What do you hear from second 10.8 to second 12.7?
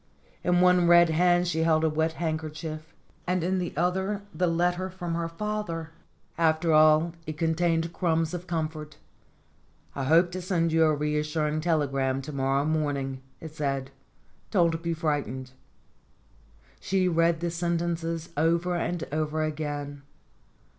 a reassuring telegram to morrow